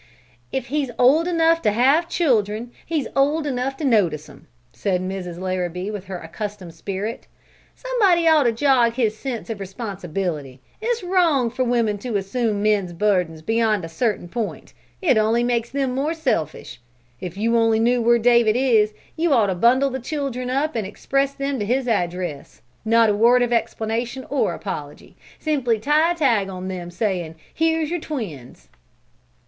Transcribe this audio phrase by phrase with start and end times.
[0.51, 5.37] "If he's old enough to have children, he's old enough to notice them," said Mrs.
[5.37, 7.27] Larrabee with her accustomed spirit.
[7.75, 10.59] "Somebody ought to jog his sense of responsibility.
[10.81, 15.69] It's wrong for women to assume men's burdens beyond a certain point; it only makes
[15.69, 16.81] them more selfish.
[17.19, 20.87] If you only knew where David is, you ought to bundle the children up and
[20.87, 22.63] express them to his address.
[22.83, 27.91] Not a word of explanation or apology; simply tie a tag on them, saying, 'Here's
[27.91, 28.67] your Twins!'"